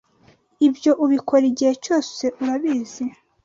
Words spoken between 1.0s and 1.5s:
ubikora